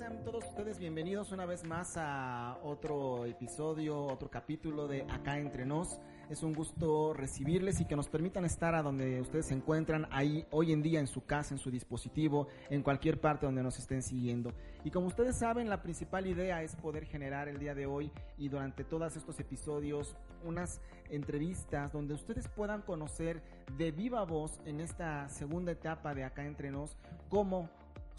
[0.00, 5.66] Sean todos ustedes bienvenidos una vez más a otro episodio, otro capítulo de Acá Entre
[5.66, 6.00] Nos.
[6.30, 10.46] Es un gusto recibirles y que nos permitan estar a donde ustedes se encuentran, ahí
[10.52, 14.02] hoy en día en su casa, en su dispositivo, en cualquier parte donde nos estén
[14.02, 14.54] siguiendo.
[14.84, 18.48] Y como ustedes saben, la principal idea es poder generar el día de hoy y
[18.48, 20.80] durante todos estos episodios unas
[21.10, 23.42] entrevistas donde ustedes puedan conocer
[23.76, 26.96] de viva voz en esta segunda etapa de Acá Entre Nos
[27.28, 27.68] cómo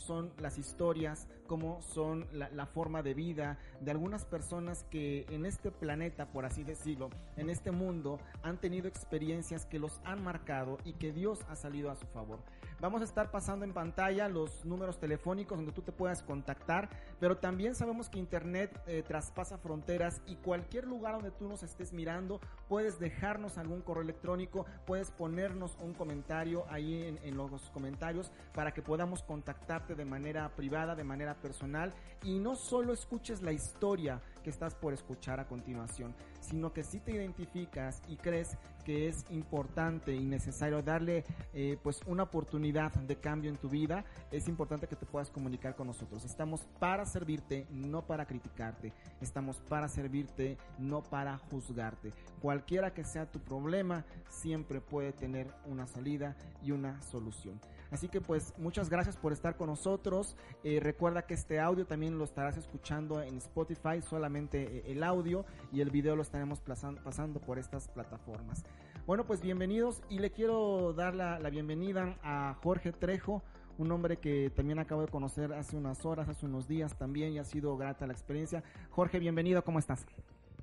[0.01, 5.45] son las historias, cómo son la, la, forma de vida de algunas personas que en
[5.45, 10.77] este planeta, por así decirlo, en este mundo, han tenido experiencias que los han marcado
[10.83, 12.39] y que Dios ha salido a su favor.
[12.81, 17.37] Vamos a estar pasando en pantalla los números telefónicos donde tú te puedas contactar, pero
[17.37, 22.41] también sabemos que Internet eh, traspasa fronteras y cualquier lugar donde tú nos estés mirando,
[22.67, 28.73] puedes dejarnos algún correo electrónico, puedes ponernos un comentario ahí en, en los comentarios para
[28.73, 31.93] que podamos contactarte de manera privada, de manera personal.
[32.23, 36.99] Y no solo escuches la historia que estás por escuchar a continuación, sino que si
[36.99, 43.15] te identificas y crees que es importante y necesario darle eh, pues una oportunidad de
[43.15, 46.25] cambio en tu vida, es importante que te puedas comunicar con nosotros.
[46.25, 48.91] Estamos para servirte, no para criticarte.
[49.21, 52.11] Estamos para servirte, no para juzgarte.
[52.41, 57.59] Cualquiera que sea tu problema, siempre puede tener una salida y una solución.
[57.91, 60.35] Así que pues muchas gracias por estar con nosotros.
[60.63, 65.45] Eh, recuerda que este audio también lo estarás escuchando en Spotify, solamente eh, el audio
[65.71, 68.63] y el video lo estaremos pasando por estas plataformas.
[69.05, 73.43] Bueno, pues bienvenidos y le quiero dar la, la bienvenida a Jorge Trejo
[73.77, 77.39] un hombre que también acabo de conocer hace unas horas, hace unos días también y
[77.39, 78.63] ha sido grata la experiencia.
[78.91, 80.05] Jorge, bienvenido, ¿cómo estás?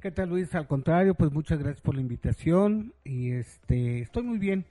[0.00, 0.54] ¿Qué tal Luis?
[0.54, 4.64] Al contrario, pues muchas gracias por la invitación y este estoy muy bien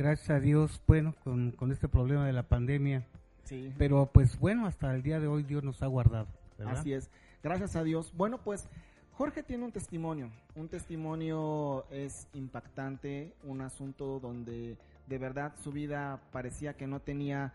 [0.00, 3.04] gracias a Dios, bueno, con, con este problema de la pandemia.
[3.44, 3.70] Sí.
[3.76, 6.26] Pero pues bueno, hasta el día de hoy Dios nos ha guardado.
[6.56, 6.78] ¿verdad?
[6.78, 7.10] Así es,
[7.42, 8.10] gracias a Dios.
[8.16, 8.68] Bueno, pues
[9.12, 16.18] Jorge tiene un testimonio, un testimonio es impactante, un asunto donde de verdad su vida
[16.32, 17.52] parecía que no tenía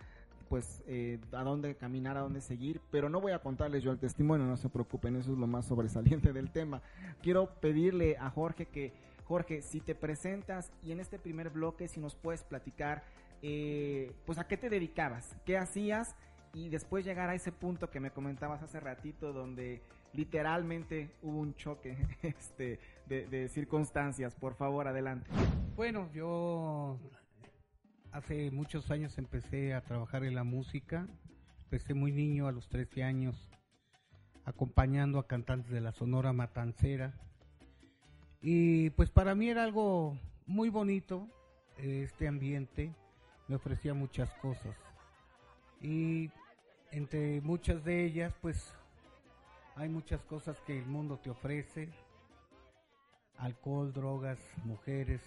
[0.47, 3.97] pues eh, a dónde caminar, a dónde seguir, pero no voy a contarles yo el
[3.97, 6.83] testimonio, no se preocupen, eso es lo más sobresaliente del tema.
[7.23, 8.93] Quiero pedirle a Jorge que
[9.25, 13.03] Jorge, si te presentas y en este primer bloque, si nos puedes platicar,
[13.41, 16.15] eh, pues a qué te dedicabas, qué hacías
[16.53, 19.81] y después llegar a ese punto que me comentabas hace ratito donde
[20.13, 24.35] literalmente hubo un choque este, de, de circunstancias.
[24.35, 25.29] Por favor, adelante.
[25.75, 26.99] Bueno, yo
[28.11, 31.07] hace muchos años empecé a trabajar en la música.
[31.63, 33.49] Empecé muy niño, a los 13 años,
[34.45, 37.19] acompañando a cantantes de la Sonora Matancera
[38.47, 41.27] y pues para mí era algo muy bonito,
[41.79, 42.93] este ambiente
[43.47, 44.77] me ofrecía muchas cosas.
[45.81, 46.29] Y
[46.91, 48.71] entre muchas de ellas, pues
[49.75, 51.89] hay muchas cosas que el mundo te ofrece.
[53.39, 55.21] Alcohol, drogas, mujeres.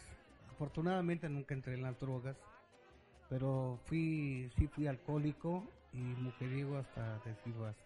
[0.53, 2.37] Afortunadamente nunca entré en las drogas,
[3.29, 7.83] pero fui, sí fui alcohólico y mujeriego hasta decir basta.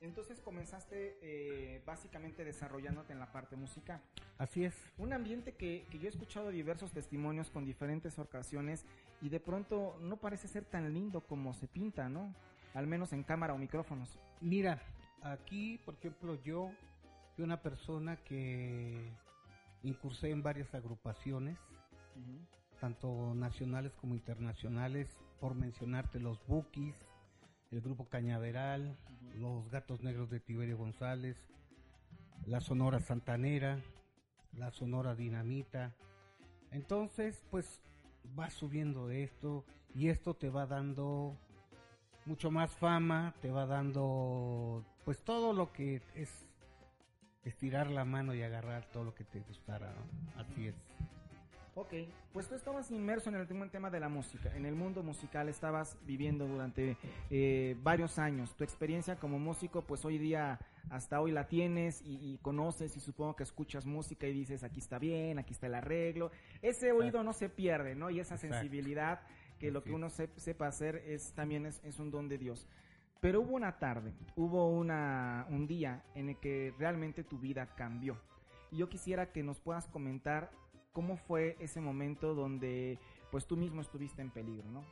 [0.00, 4.00] Entonces comenzaste eh, básicamente desarrollándote en la parte musical.
[4.38, 4.74] Así es.
[4.96, 8.86] Un ambiente que, que, yo he escuchado diversos testimonios con diferentes ocasiones
[9.20, 12.34] y de pronto no parece ser tan lindo como se pinta, ¿no?
[12.74, 14.18] Al menos en cámara o micrófonos.
[14.40, 14.80] Mira,
[15.22, 16.70] aquí, por ejemplo, yo
[17.34, 19.12] fui una persona que
[19.82, 21.58] incursé en varias agrupaciones,
[22.14, 22.78] uh -huh.
[22.80, 26.96] tanto nacionales como internacionales, por mencionarte los Bookies,
[27.70, 29.34] el grupo Cañaveral, uh -huh.
[29.40, 31.36] los Gatos Negros de Tiberio González,
[32.46, 33.80] la Sonora Santanera,
[34.52, 35.94] la Sonora Dinamita.
[36.70, 37.82] Entonces, pues
[38.38, 39.64] va subiendo esto
[39.94, 41.36] y esto te va dando
[42.26, 46.46] mucho más fama, te va dando pues todo lo que es
[47.42, 50.40] estirar la mano y agarrar todo lo que te gustara, ¿no?
[50.40, 50.87] Así es.
[51.80, 51.94] Ok,
[52.32, 55.96] pues tú estabas inmerso en el tema de la música, en el mundo musical estabas
[56.04, 56.96] viviendo durante
[57.30, 58.52] eh, varios años.
[58.56, 60.58] Tu experiencia como músico, pues hoy día,
[60.90, 64.80] hasta hoy la tienes y, y, conoces y supongo que escuchas música y dices, aquí
[64.80, 66.32] está bien, aquí está el arreglo.
[66.62, 68.10] Ese oído no se pierde, ¿no?
[68.10, 69.20] Y esa sensibilidad
[69.60, 72.66] que lo que uno se, sepa hacer es también es, es, un don de Dios.
[73.20, 78.18] Pero hubo una tarde, hubo una, un día en el que realmente tu vida cambió.
[78.72, 80.50] Y yo quisiera que nos puedas comentar
[80.98, 82.98] ¿Cómo fue ese momento donde
[83.30, 84.84] pues tú mismo estuviste en peligro, no?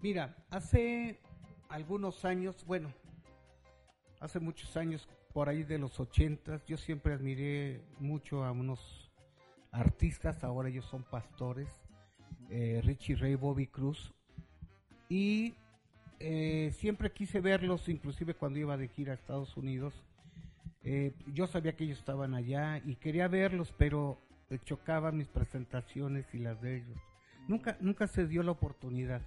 [0.00, 1.20] Mira, hace
[1.68, 2.90] algunos años, bueno,
[4.18, 9.12] hace muchos años, por ahí de los ochentas, yo siempre admiré mucho a unos
[9.72, 11.68] artistas, ahora ellos son pastores,
[12.48, 14.14] eh, Richie Ray, Bobby Cruz,
[15.10, 15.52] y
[16.18, 19.92] eh, siempre quise verlos, inclusive cuando iba de gira a Estados Unidos.
[20.82, 24.18] Eh, yo sabía que ellos estaban allá y quería verlos, pero
[24.64, 26.98] chocaban mis presentaciones y las de ellos.
[27.48, 29.22] Nunca, nunca se dio la oportunidad.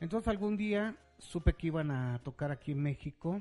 [0.00, 3.40] Entonces algún día supe que iban a tocar aquí en México,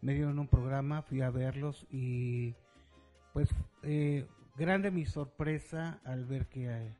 [0.00, 2.54] me dieron un programa, fui a verlos y
[3.32, 3.48] pues
[3.82, 6.96] eh, grande mi sorpresa al ver que eh,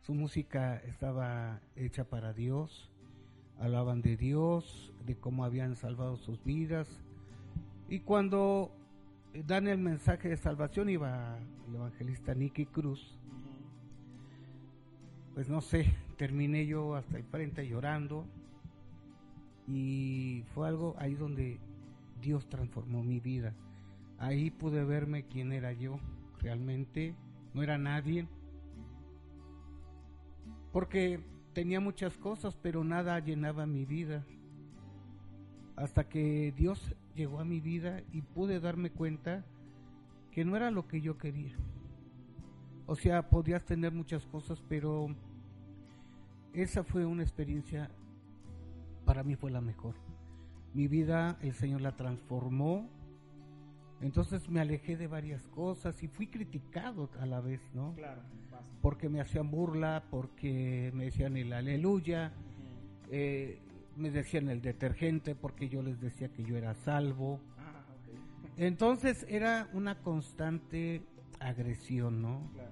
[0.00, 2.90] su música estaba hecha para Dios,
[3.58, 6.88] hablaban de Dios, de cómo habían salvado sus vidas
[7.88, 8.75] y cuando
[9.44, 11.38] dan el mensaje de salvación iba
[11.68, 13.18] el evangelista Nicky Cruz
[15.36, 18.24] pues no sé, terminé yo hasta el frente llorando
[19.68, 21.60] y fue algo ahí donde
[22.22, 23.52] Dios transformó mi vida.
[24.18, 26.00] Ahí pude verme quién era yo,
[26.40, 27.14] realmente
[27.52, 28.26] no era nadie,
[30.72, 31.20] porque
[31.52, 34.24] tenía muchas cosas, pero nada llenaba mi vida.
[35.76, 39.44] Hasta que Dios llegó a mi vida y pude darme cuenta
[40.30, 41.56] que no era lo que yo quería.
[42.86, 45.08] O sea, podías tener muchas cosas, pero
[46.52, 47.90] esa fue una experiencia,
[49.04, 49.94] para mí fue la mejor.
[50.74, 52.88] Mi vida, el Señor la transformó.
[54.00, 57.94] Entonces me alejé de varias cosas y fui criticado a la vez, ¿no?
[57.94, 58.20] Claro.
[58.82, 62.32] Porque me hacían burla, porque me decían el aleluya,
[63.10, 63.60] eh,
[63.96, 67.40] me decían el detergente, porque yo les decía que yo era salvo.
[67.58, 67.82] Ah,
[68.56, 71.02] Entonces era una constante
[71.40, 72.50] agresión, ¿no?
[72.54, 72.70] Claro.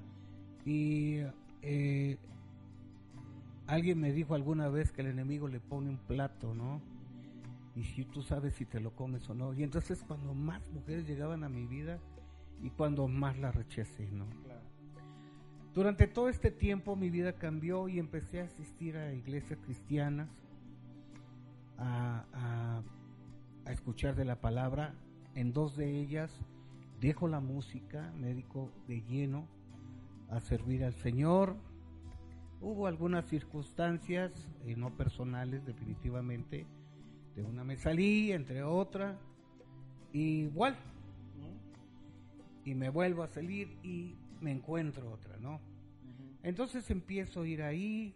[0.65, 1.21] Y
[1.63, 2.19] eh,
[3.67, 6.81] alguien me dijo alguna vez que el enemigo le pone un plato, ¿no?
[7.77, 9.53] Y si tú sabes si te lo comes o no.
[9.55, 11.99] Y entonces cuando más mujeres llegaban a mi vida
[12.63, 14.27] y cuando más las rechacé, ¿no?
[14.45, 14.61] Claro.
[15.75, 20.29] Durante todo este tiempo mi vida cambió y empecé a asistir a iglesias cristianas,
[21.79, 22.83] a, a,
[23.67, 24.95] a escuchar de la palabra.
[25.35, 26.31] En dos de ellas
[27.01, 29.49] dejo la música, me dedico de lleno
[30.31, 31.57] a servir al Señor.
[32.61, 34.33] Hubo algunas circunstancias,
[34.65, 36.67] eh, no personales definitivamente,
[37.35, 39.19] de una me salí, entre otra,
[40.13, 40.77] igual,
[42.65, 45.61] y me vuelvo a salir y me encuentro otra, ¿no?
[46.43, 48.15] Entonces empiezo a ir ahí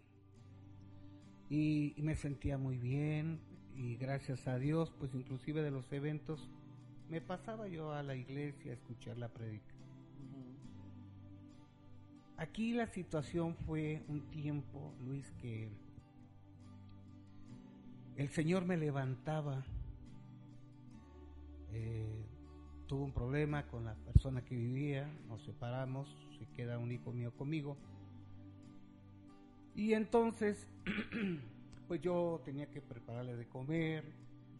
[1.49, 3.39] y, y me sentía muy bien
[3.79, 6.49] y gracias a Dios, pues inclusive de los eventos,
[7.07, 9.73] me pasaba yo a la iglesia a escuchar la predica.
[12.35, 15.69] Aquí la situación fue un tiempo, Luis, que
[18.17, 19.63] el Señor me levantaba.
[21.71, 22.25] Eh,
[22.85, 27.31] tuve un problema con la persona que vivía, nos separamos, se queda un hijo mío
[27.31, 27.77] conmigo.
[29.73, 30.67] Y entonces,
[31.89, 34.05] pues yo tenía que prepararle de comer,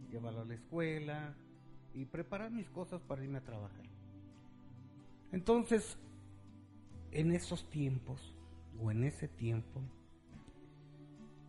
[0.10, 1.36] llevarlo a la escuela
[1.94, 3.86] y preparar mis cosas para irme a trabajar.
[5.32, 6.00] Entonces,
[7.12, 8.34] en esos tiempos,
[8.80, 9.80] o en ese tiempo,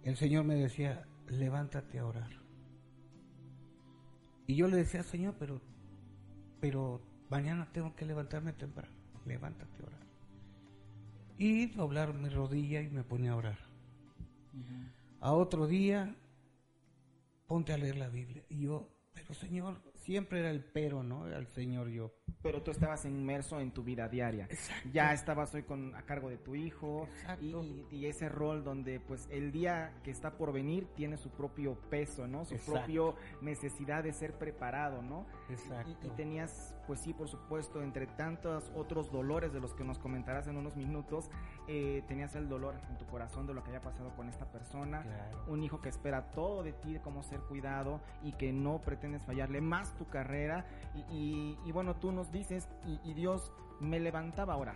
[0.03, 2.31] el Señor me decía, levántate a orar.
[4.47, 5.63] Y yo le decía, Señor, pero,
[6.61, 7.01] pero
[7.31, 8.95] mañana tengo que levantarme temprano,
[9.25, 10.07] levántate a orar.
[11.39, 13.71] Y doblar mi rodilla y me ponía a orar.
[15.21, 16.17] A otro día,
[17.47, 18.43] ponte a leer la Biblia.
[18.49, 21.27] Y yo, pero Señor, siempre era el pero, ¿no?
[21.27, 22.15] El Señor yo.
[22.43, 24.47] Pero tú estabas inmerso en tu vida diaria.
[24.51, 24.89] Exacto.
[24.93, 27.45] Ya estabas hoy con, a cargo de tu hijo Exacto.
[27.45, 31.75] y, y ese rol donde pues el día que está por venir tiene su propio
[31.91, 32.47] peso, ¿no?
[32.47, 32.73] Su Exacto.
[32.73, 35.27] propio necesidad de ser preparado, ¿no?
[35.51, 35.99] Exacto.
[36.03, 40.01] Y, y tenías, pues sí, por supuesto, entre tantos otros dolores de los que nos
[40.01, 41.31] comentarás en unos minutos,
[41.69, 45.03] eh, tenías el dolor en tu corazón de lo que había pasado con esta persona.
[45.05, 45.45] Claro.
[45.47, 49.61] Un hijo que espera todo de ti, cómo ser cuidado y que no pretendes fallarle
[49.61, 50.65] más tu carrera.
[50.97, 54.75] Y, y- y bueno, tú nos dices, y, y Dios me levantaba ahora.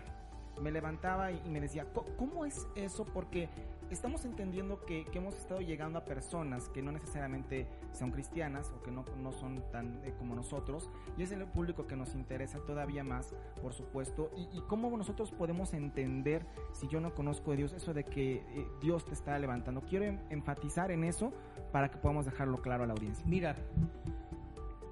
[0.62, 3.04] Me levantaba y, me decía, "Co- ¿cómo es eso?
[3.06, 3.48] Porque
[3.90, 8.90] estamos entendiendo que, hemos estado llegando a personas que no necesariamente son cristianas o que
[8.90, 10.90] no, no son tan eh, como nosotros.
[11.16, 14.30] Y es el público que nos interesa todavía más, por supuesto.
[14.52, 18.66] Y, cómo nosotros podemos entender, si yo no conozco de Dios, eso de que eh,
[18.80, 19.82] Dios te está levantando.
[19.82, 21.32] Quiero em- enfatizar en eso
[21.72, 23.24] para que podamos dejarlo claro a la audiencia.
[23.26, 23.56] Mira,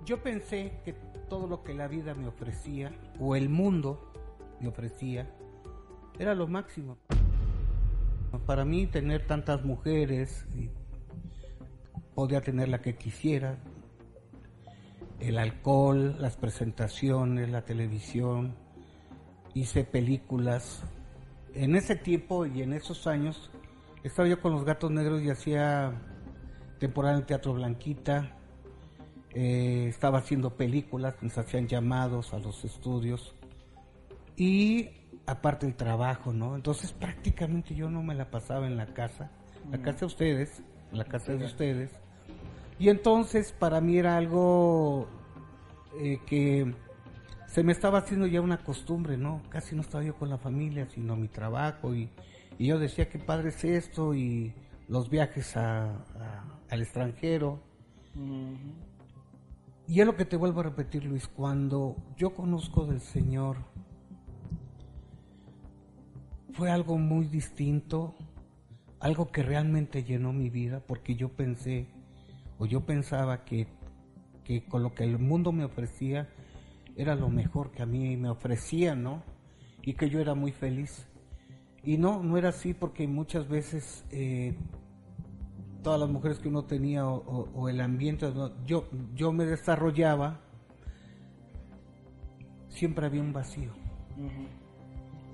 [0.05, 0.95] yo pensé que
[1.29, 4.13] todo lo que la vida me ofrecía, o el mundo
[4.61, 5.31] me ofrecía,
[6.19, 6.99] era lo máximo.
[8.47, 10.47] Para mí tener tantas mujeres,
[12.15, 13.59] podía tener la que quisiera,
[15.21, 18.55] el alcohol, las presentaciones, la televisión,
[19.55, 20.83] hice películas.
[21.55, 23.51] En ese tiempo y en esos años
[24.03, 25.93] estaba yo con los gatos negros y hacía
[26.79, 28.37] temporada en Teatro Blanquita,
[29.35, 33.35] eh, estaba haciendo películas, nos hacían llamados a los estudios.
[34.37, 34.91] Y
[35.27, 36.57] aparte el trabajo, ¿no?
[36.57, 39.31] Entonces prácticamente yo no me la pasaba en la casa,
[39.71, 40.63] la casa de ustedes,
[40.93, 41.91] la casa de ustedes.
[42.79, 45.09] Y entonces para mí era algo
[46.01, 46.75] eh, que
[47.47, 49.43] se me estaba haciendo ya una costumbre, ¿no?
[49.51, 52.11] Casi no estaba yo con la familia, sino mi trabajo y,
[52.59, 54.55] yo decía qué padre es esto y
[54.87, 56.01] los viajes al
[56.71, 57.61] extranjero.
[59.89, 63.57] Y es lo que te vuelvo a repetir, Luis, cuando yo conozco del Señor,
[66.63, 68.15] fue algo muy distinto,
[69.01, 71.89] algo que realmente llenó mi vida, porque yo pensé,
[72.57, 73.67] o yo pensaba que,
[74.45, 76.29] que con lo que el mundo me ofrecía,
[76.97, 79.25] era lo mejor que a mí me ofrecía, ¿no?
[79.83, 81.09] Y que yo era muy feliz.
[81.83, 84.55] Y no, no era así porque muchas veces eh,
[85.83, 88.33] todas las mujeres que uno tenía o, el ambiente,
[88.67, 90.39] yo, yo me desarrollaba,
[92.69, 93.73] siempre había un vacío.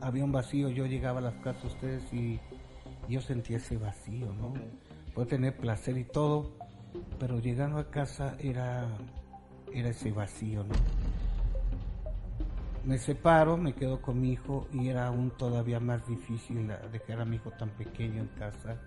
[0.00, 2.40] Había un vacío, yo llegaba a las casas de ustedes y
[3.09, 4.55] yo sentía ese vacío, ¿no?
[5.14, 6.52] Puedo tener placer y todo,
[7.19, 8.87] pero llegando a casa era,
[9.73, 10.75] era ese vacío, ¿no?
[12.85, 17.25] Me separo, me quedo con mi hijo y era aún todavía más difícil dejar a
[17.25, 18.81] mi hijo tan pequeño en casa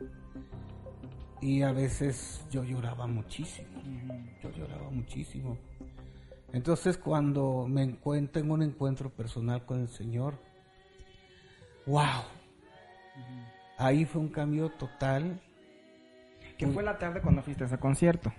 [1.41, 3.67] y a veces yo lloraba muchísimo,
[4.41, 5.57] yo lloraba muchísimo.
[6.53, 10.39] Entonces cuando me encuentro en un encuentro personal con el Señor,
[11.91, 12.23] wow,
[13.77, 15.39] ahí fue un cambio total.
[16.57, 18.31] Que fue la tarde cuando fuiste a ese concierto,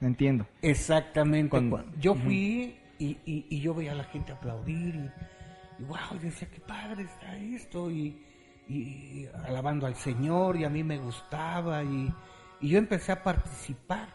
[0.00, 0.46] entiendo.
[0.60, 1.56] Exactamente,
[2.00, 7.04] yo fui y, yo veía a la gente aplaudir y, wow, y decía, qué padre
[7.04, 8.20] está esto, y,
[8.68, 12.12] y alabando al Señor, y a mí me gustaba, y
[12.60, 14.08] y yo empecé a participar.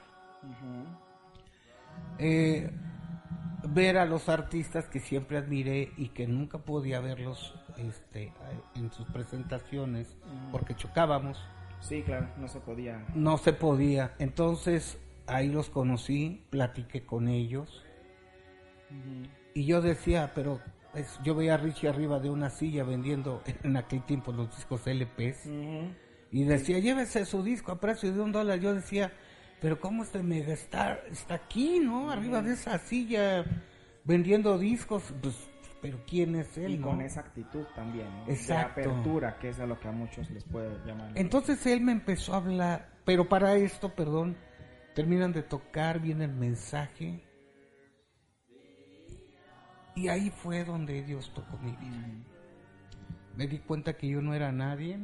[2.19, 2.69] Eh,
[3.75, 8.34] ver a los artistas que siempre admiré y que nunca podía verlos este,
[8.75, 10.15] en sus presentaciones
[10.51, 11.38] porque chocábamos.
[11.82, 13.05] Sí, claro, no se podía.
[13.13, 14.15] No se podía.
[14.17, 17.84] Entonces ahí los conocí, platiqué con ellos.
[19.53, 20.62] Y yo decía, pero
[21.24, 25.50] yo veía a Richie arriba de una silla vendiendo en aquel tiempo los discos LPs
[26.32, 28.60] y decía, llévese su disco a precio de un dólar.
[28.60, 29.12] Yo decía,
[29.62, 32.12] pero ¿cómo este megastar está aquí, no?
[32.12, 33.45] Arriba de esa silla
[34.03, 35.13] vendiendo discos.
[35.21, 35.35] Pues,
[35.81, 36.75] pero ¿quién es él?
[36.75, 38.27] Y con esa actitud también, ¿no?
[38.27, 38.81] Exacto.
[38.81, 41.12] De apertura, que es a lo que a muchos les puede llamar.
[41.15, 44.35] Entonces él me empezó a hablar, pero para esto, perdón,
[44.95, 47.24] terminan de tocar, viene el mensaje.
[49.95, 52.07] Y ahí fue donde Dios tocó mi vida.
[53.35, 55.00] Me di cuenta que yo no era nadie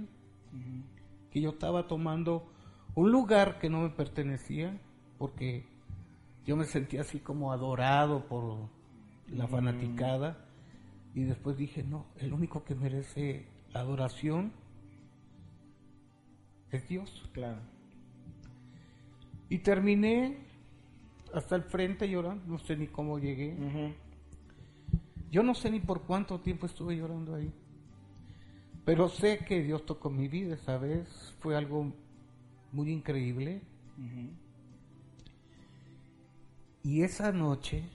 [1.32, 2.52] que yo estaba tomando
[2.96, 4.80] un lugar que no me pertenecía,
[5.18, 5.66] porque
[6.46, 8.70] yo me sentía así como adorado por
[9.30, 9.50] la mm.
[9.50, 10.46] fanaticada,
[11.14, 14.54] y después dije, no, el único que merece adoración
[16.72, 17.30] es Dios.
[17.34, 17.60] Claro.
[19.50, 20.38] Y terminé
[21.34, 23.56] hasta el frente llorando, no sé ni cómo llegué.
[25.30, 27.52] Yo no sé ni por cuánto tiempo estuve llorando ahí.
[28.86, 31.94] Pero sé que Dios tocó mi vida esa vez, fue algo
[32.72, 33.62] muy increíble.
[36.84, 37.90] Y esa noche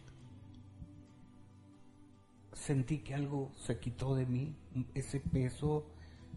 [2.52, 4.56] sentí que algo se quitó de mí,
[4.94, 5.86] ese peso,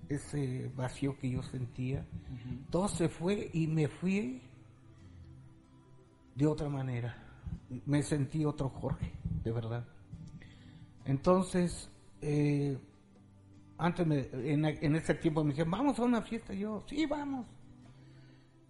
[0.09, 2.05] ese vacío que yo sentía.
[2.69, 4.41] Todo se fue y me fui
[6.35, 7.15] de otra manera.
[7.85, 9.11] Me sentí otro Jorge,
[9.43, 9.85] de verdad.
[11.05, 11.89] Entonces,
[12.21, 12.77] eh,
[13.77, 16.53] antes en, ese tiempo me decían, vamos a una fiesta.
[16.53, 17.45] yo, sí, vamos.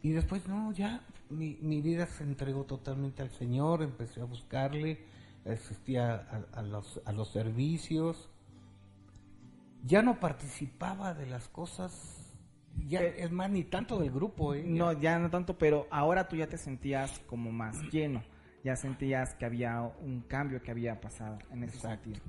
[0.01, 5.05] Y después, no, ya, mi, vida se entregó totalmente al Señor, empecé a buscarle,
[5.45, 8.29] asistía a, los, a los servicios.
[9.83, 12.33] Ya no participaba de las cosas,
[12.87, 14.53] ya eh, es más, ni tanto del grupo.
[14.53, 14.63] ¿eh?
[14.65, 18.23] No, ya no tanto, pero ahora tú ya te sentías como más lleno
[18.63, 22.19] ya sentías que había un cambio que había pasado en ese sentido.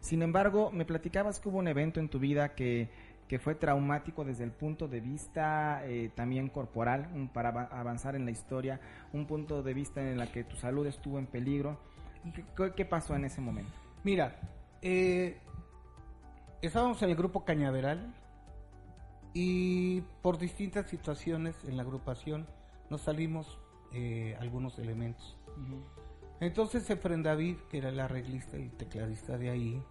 [0.00, 2.88] Sin embargo, me platicabas que hubo un evento en tu vida que,
[3.28, 8.24] que fue traumático desde el punto de vista eh, también corporal, un, para avanzar en
[8.24, 8.80] la historia,
[9.12, 11.78] un punto de vista en el que tu salud estuvo en peligro.
[12.56, 13.72] ¿Qué, qué pasó en ese momento?
[14.04, 14.38] Mira,
[14.82, 15.38] eh,
[16.62, 18.14] estábamos en el grupo Cañaveral
[19.34, 22.46] y por distintas situaciones en la agrupación
[22.88, 23.58] nos salimos
[23.92, 25.36] eh, algunos elementos.
[26.40, 29.82] Entonces Efren David, que era el arreglista y tecladista de ahí,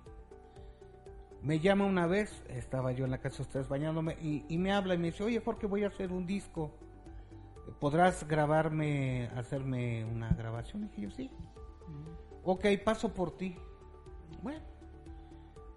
[1.45, 4.95] me llama una vez, estaba yo en la casa de ustedes bañándome, y, me habla
[4.95, 6.71] y me dice, oye Jorge, voy a hacer un disco.
[7.79, 10.83] ¿podrás grabarme, hacerme una grabación?
[10.83, 11.31] Y dije yo, sí.
[12.43, 13.55] Ok, paso por ti.
[14.41, 14.63] Bueno,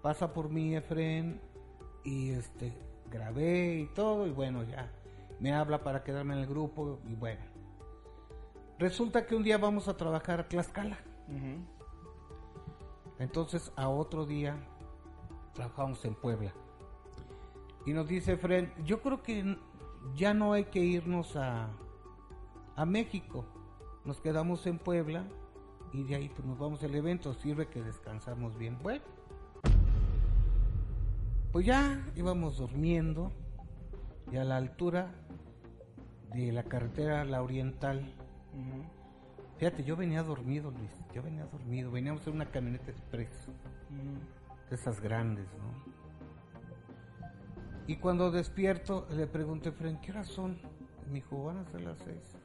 [0.01, 1.39] pasa por mí Efren
[2.03, 2.73] y este,
[3.11, 4.91] grabé y todo y bueno, ya.
[5.39, 7.41] Me habla para quedarme en el grupo y bueno.
[8.79, 10.97] Resulta que un día vamos a trabajar a Tlaxcala.
[13.19, 14.57] Entonces a otro día
[15.59, 16.53] trabajamos en Puebla.
[17.85, 19.57] Y nos dice Fred, yo creo que
[20.15, 21.69] ya no hay que irnos a,
[22.77, 23.43] a México.
[24.05, 25.25] Nos quedamos en Puebla
[25.91, 27.33] y de ahí pues nos vamos al evento.
[27.33, 28.77] Sirve que descansamos bien.
[28.81, 29.03] Bueno,
[31.51, 33.33] pues ya íbamos durmiendo
[34.31, 35.11] y a la altura
[36.33, 38.13] de la carretera La Oriental.
[39.57, 40.91] Fíjate, yo venía dormido, Luis.
[41.13, 41.91] Yo venía dormido.
[41.91, 43.49] Veníamos en una camioneta express.
[44.69, 45.69] De esas grandes, ¿no?
[47.87, 50.59] Y cuando despierto, le pregunté, Fren, ¿qué horas son?
[51.07, 52.37] Me dijo, van a ser las seis.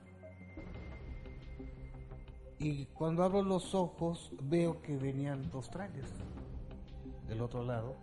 [2.58, 6.10] Y cuando abro los ojos, veo que venían dos trailers
[7.28, 7.94] del otro lado.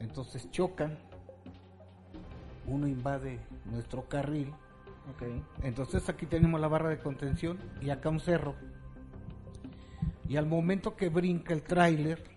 [0.00, 0.98] Entonces chocan.
[2.66, 4.52] Uno invade nuestro carril.
[5.62, 8.56] Entonces aquí tenemos la barra de contención y acá un cerro.
[10.28, 12.29] Y al momento que brinca el tráiler,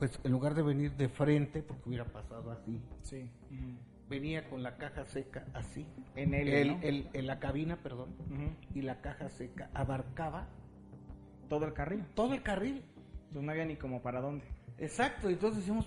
[0.00, 2.80] pues en lugar de venir de frente, porque hubiera pasado así,
[4.08, 5.86] venía con la caja seca así.
[6.16, 8.16] En el, el, en la cabina, perdón.
[8.74, 10.48] Y la caja seca abarcaba
[11.50, 12.06] todo el carril.
[12.14, 12.82] Todo el carril.
[13.26, 14.46] Entonces no había ni como para dónde.
[14.78, 15.86] Exacto, entonces decimos,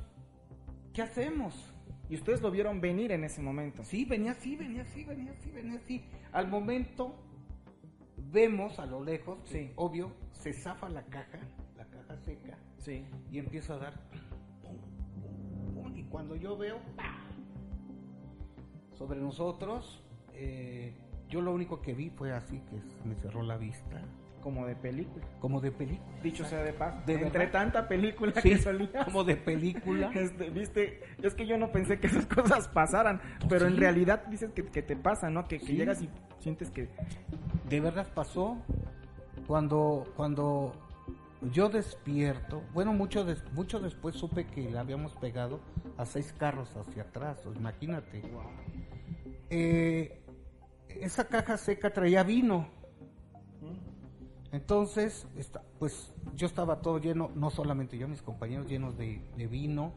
[0.94, 1.74] ¿qué hacemos?
[2.08, 3.84] Y ustedes lo vieron venir en ese momento.
[3.84, 6.06] Sí, venía así, venía así, venía así, venía así.
[6.32, 7.16] Al momento
[8.18, 9.72] vemos a lo lejos, sí.
[9.76, 11.40] obvio, se zafa la caja,
[11.76, 13.06] la caja seca, sí.
[13.32, 13.94] y empieza a dar
[15.96, 16.80] y cuando yo veo
[18.94, 20.94] sobre nosotros, eh,
[21.30, 24.02] yo lo único que vi fue así que me cerró la vista
[24.42, 25.26] como de película.
[25.40, 26.22] Como de película.
[26.22, 27.06] Dicho sea de paz.
[27.06, 29.06] De Entre tanta película sí, que salía.
[29.06, 30.12] Como de película.
[30.14, 34.52] Este, Viste, es que yo no pensé que esas cosas pasaran, pero en realidad dices
[34.52, 35.46] que, que, te pasa, ¿no?
[35.46, 36.90] Que, que llegas y sientes que...
[37.70, 38.58] De verdad pasó
[39.48, 40.74] cuando, cuando
[41.52, 45.60] yo despierto, bueno, mucho, mucho después supe que le habíamos pegado
[45.98, 48.22] a seis carros hacia atrás, imagínate.
[49.50, 50.24] Eh,
[50.90, 52.68] esa caja seca traía vino
[54.54, 55.28] entonces,
[55.80, 59.94] pues yo estaba todo lleno, no solamente yo, mis compañeros llenos de, vino,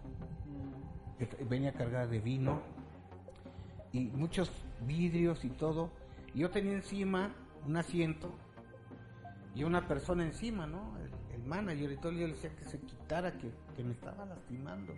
[1.46, 2.62] venía cargada de vino
[3.92, 4.50] y muchos
[4.86, 5.90] vidrios y todo.
[6.32, 7.34] Y yo tenía encima
[7.66, 8.30] un asiento
[9.54, 10.94] y una persona encima, ¿no?
[11.46, 13.50] Manager y todo, yo le decía que se quitara, que,
[13.82, 14.92] me estaba lastimando.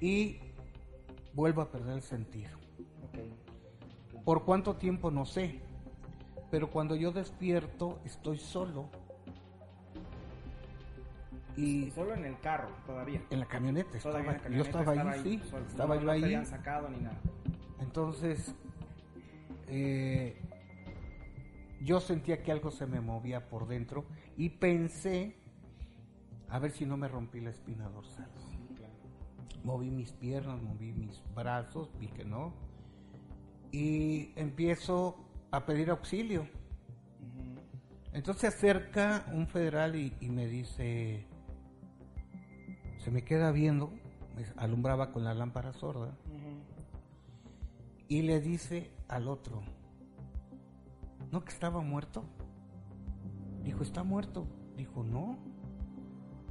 [0.00, 0.38] Y
[1.34, 2.50] vuelvo a perder el sentido.
[4.24, 5.10] ¿Por cuánto tiempo?
[5.10, 5.62] No sé
[6.50, 8.88] pero cuando yo despierto estoy solo.
[11.56, 13.22] Y solo en el carro todavía.
[13.30, 13.96] En la camioneta.
[13.96, 15.42] Estaba, yo estaba, ahí, sí.
[15.68, 16.20] estaba yo ahí.
[16.20, 17.18] No habían sacado ni nada.
[17.80, 18.54] Entonces,
[19.68, 20.40] eh,
[21.80, 24.04] yo sentía que algo se me movía por dentro
[24.36, 25.36] y pensé
[26.48, 28.28] a ver si no me rompí la espina dorsal.
[29.64, 32.52] Moví mis piernas, moví mis brazos, vi que no.
[33.72, 35.16] Y empiezo
[35.50, 36.48] a pedir auxilio.
[38.12, 41.26] Entonces se acerca un federal y, me dice,
[42.98, 43.92] se me queda viendo,
[44.56, 46.16] alumbraba con la lámpara sorda,
[48.08, 49.62] y le dice al otro,
[51.30, 52.24] ¿no que estaba muerto?
[53.66, 54.46] Dijo, está muerto.
[54.76, 55.36] Dijo, no,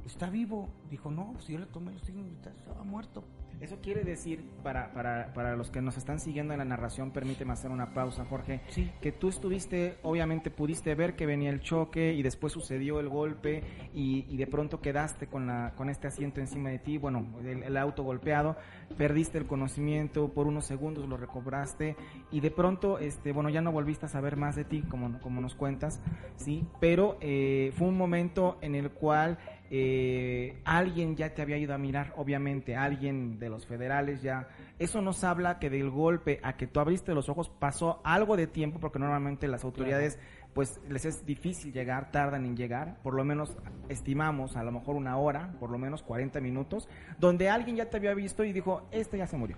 [0.04, 0.68] está vivo.
[0.90, 3.24] Dijo, no, si yo le tomé los signos vitales, estaba muerto.
[3.60, 7.52] Eso quiere decir, para, para, para los que nos están siguiendo en la narración, permíteme
[7.52, 8.90] hacer una pausa, Jorge, sí.
[9.00, 13.62] que tú estuviste, obviamente pudiste ver que venía el choque y después sucedió el golpe
[13.94, 17.76] y, y de pronto quedaste con, la, con este asiento encima de ti, bueno, el,
[17.76, 18.56] auto golpeado,
[18.96, 21.96] perdiste el conocimiento, por unos segundos lo recobraste
[22.30, 25.40] y de pronto, este, bueno, ya no volviste a saber más de ti, como, como
[25.40, 26.00] nos cuentas,
[26.36, 26.66] ¿sí?
[26.80, 29.38] Pero eh, fue un momento en el cual
[29.70, 34.48] eh, alguien ya te había ido a mirar, obviamente, alguien de los federales ya.
[34.78, 38.46] Eso nos habla que del golpe a que tú abriste los ojos pasó algo de
[38.46, 40.18] tiempo, porque normalmente las autoridades,
[40.54, 43.56] pues les es difícil llegar, tardan en llegar, por lo menos
[43.88, 47.96] estimamos a lo mejor una hora, por lo menos 40 minutos, donde alguien ya te
[47.96, 49.56] había visto y dijo, este ya se murió.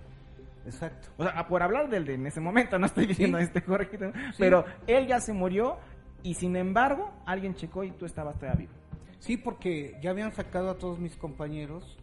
[0.64, 1.08] Exacto.
[1.16, 3.98] O sea, por hablar del de en ese momento, no estoy diciendo este Jorge,
[4.38, 5.78] pero él ya se murió
[6.22, 8.77] y sin embargo alguien checó y tú estabas todavía vivo.
[9.18, 11.98] Sí, porque ya habían sacado a todos mis compañeros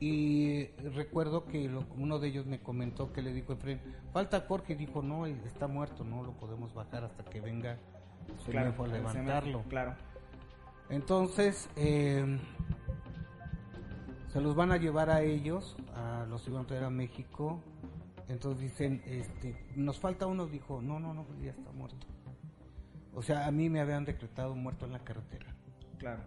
[0.00, 3.80] Y recuerdo que uno de ellos me comentó que le dijo Efraín,
[4.12, 7.78] falta Jorge, y dijo, no, está muerto, no lo podemos bajar hasta que venga
[8.44, 9.62] se claro, a levantarlo.
[9.68, 9.96] claro.
[10.88, 12.38] Entonces, eh,
[14.32, 17.60] se los van a llevar a ellos, a los iban a traer a México.
[18.28, 22.06] Entonces dicen, este, nos falta uno, dijo, no, no, no, ya está muerto.
[23.14, 25.57] O sea, a mí me habían decretado muerto en la carretera.
[25.98, 26.22] Claro.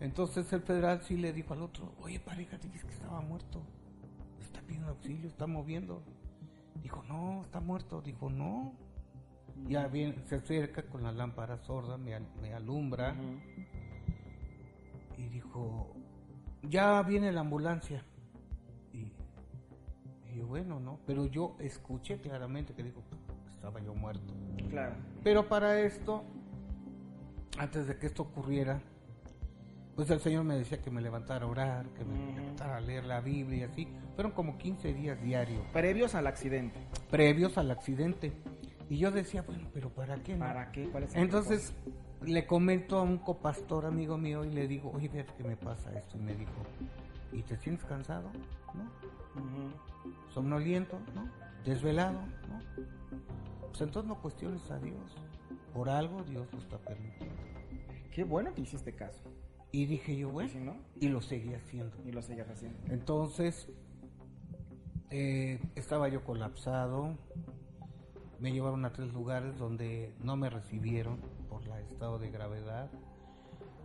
[0.00, 3.62] Entonces el federal sí le dijo al otro, oye pareja, te dices que estaba muerto.
[4.40, 6.02] Está pidiendo auxilio, está moviendo.
[6.82, 8.02] Dijo, no, está muerto.
[8.02, 8.74] Dijo, no.
[9.66, 12.14] Ya bien, se acerca con la lámpara sorda, me,
[12.52, 13.14] alumbra.
[15.16, 15.94] Y dijo,
[16.62, 18.04] ya viene la ambulancia.
[18.92, 19.12] Y,
[20.34, 20.98] y bueno, ¿no?
[21.06, 23.02] Pero yo escuché claramente que dijo,
[23.54, 24.34] estaba yo muerto.
[24.68, 24.96] Claro.
[25.22, 26.24] Pero para esto,
[27.58, 28.80] antes de que esto ocurriera,
[29.94, 33.04] pues el Señor me decía que me levantara a orar, que me levantara a leer
[33.04, 33.88] la Biblia y así.
[34.14, 35.64] Fueron como 15 días diarios.
[35.72, 36.80] Previos al accidente.
[37.10, 38.32] Previos al accidente.
[38.90, 40.34] Y yo decía, bueno, pero ¿para qué?
[40.36, 40.88] ¿Para qué?
[40.90, 41.74] ¿Cuál es Entonces
[42.22, 45.92] le comento a un copastor amigo mío y le digo, oye, fíjate que me pasa
[45.92, 46.16] esto.
[46.18, 46.52] Y me dijo,
[47.32, 48.30] ¿y te sientes cansado?
[48.74, 48.90] ¿No?
[50.32, 51.28] Somnoliento, ¿no?
[51.64, 52.60] Desvelado, ¿no?
[53.68, 55.16] Pues entonces no cuestiones a Dios.
[55.74, 57.36] Por algo Dios lo está permitiendo.
[58.12, 59.20] Qué bueno que hiciste caso.
[59.72, 61.96] Y dije yo, bueno, y lo seguí haciendo.
[62.06, 62.78] Y lo seguías haciendo.
[62.86, 63.68] Entonces,
[65.10, 67.16] eh, estaba yo colapsado,
[68.38, 72.88] me llevaron a tres lugares donde no me recibieron por el estado de gravedad.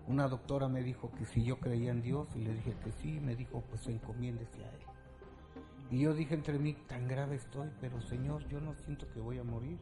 [0.07, 3.19] Una doctora me dijo que si yo creía en Dios y le dije que sí,
[3.19, 4.79] me dijo pues encomiéndese a Él.
[5.91, 9.39] Y yo dije entre mí, tan grave estoy, pero Señor, yo no siento que voy
[9.39, 9.79] a morir.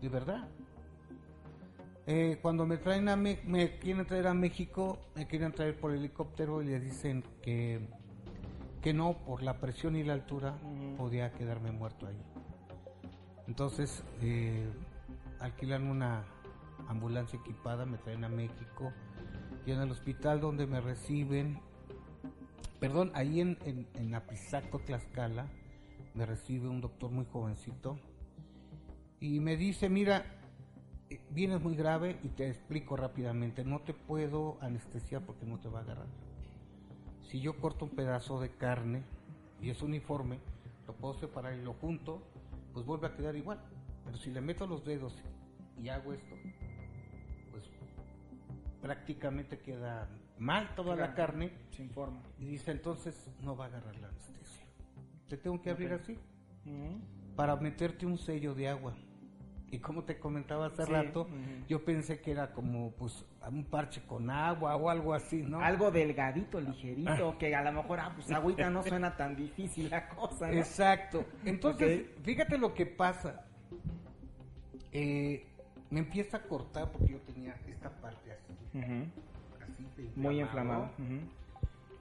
[0.00, 0.48] De verdad.
[2.12, 3.38] Eh, cuando me traen a me,
[3.78, 7.86] quieren traer a México, me quieren traer por helicóptero y le dicen que,
[8.82, 10.58] que no, por la presión y la altura,
[10.98, 12.20] podía quedarme muerto ahí.
[13.46, 14.68] Entonces, eh,
[15.38, 16.24] alquilan una
[16.88, 18.92] ambulancia equipada, me traen a México
[19.64, 21.60] y en el hospital donde me reciben,
[22.80, 25.46] perdón, ahí en, en, en Apizaco, Tlaxcala,
[26.14, 28.00] me recibe un doctor muy jovencito
[29.20, 30.39] y me dice, mira,
[31.30, 35.80] vienes muy grave y te explico rápidamente, no te puedo anestesiar porque no te va
[35.80, 36.06] a agarrar.
[37.22, 39.02] Si yo corto un pedazo de carne
[39.60, 40.38] y es uniforme,
[40.86, 42.22] lo puedo separar y lo junto,
[42.72, 43.60] pues vuelve a quedar igual.
[44.04, 45.16] Pero si le meto los dedos
[45.80, 46.34] y hago esto,
[47.50, 47.64] pues
[48.80, 51.52] prácticamente queda mal toda la carne.
[51.70, 52.22] Sin forma.
[52.38, 54.64] Y dice entonces no va a agarrar la anestesia.
[55.28, 56.18] Te tengo que abrir así.
[57.36, 58.94] Para meterte un sello de agua
[59.70, 61.28] y como te comentaba hace rato,
[61.68, 65.60] yo pensé que era como pues un parche con agua o algo así, ¿no?
[65.60, 67.38] Algo delgadito, ligerito, ah.
[67.38, 70.54] que a lo mejor, ah, pues agüita no suena tan difícil la cosa, ¿no?
[70.54, 71.24] Exacto.
[71.44, 73.46] Entonces, fíjate lo que pasa.
[74.92, 75.46] Eh,
[75.88, 78.54] me empieza a cortar porque yo tenía esta parte así.
[79.62, 80.90] así Muy inflamado.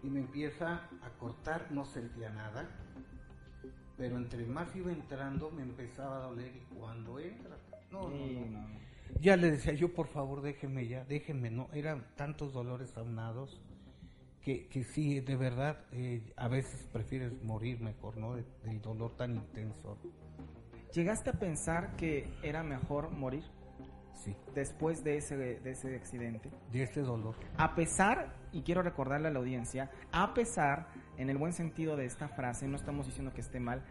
[0.01, 2.67] Y me empieza a cortar, no sentía nada
[3.99, 7.57] pero entre más iba entrando me empezaba a doler y cuando entra,
[7.91, 8.65] no, no,
[9.19, 13.61] Ya le decía yo, por favor, déjeme ya, déjeme, no, eran tantos dolores aunados
[14.41, 18.35] que, que sí, de verdad, eh, a veces prefieres morir mejor, ¿no?
[18.35, 19.97] del dolor tan intenso.
[20.93, 23.43] ¿Llegaste a pensar que era mejor morir?
[24.13, 24.33] Sí.
[24.55, 26.49] Después de ese, de ese accidente.
[26.71, 27.35] De ese dolor.
[27.57, 30.87] A pesar, y quiero recordarle a la audiencia, a pesar
[31.19, 33.83] en el buen sentido de esta frase, no estamos diciendo que esté mal,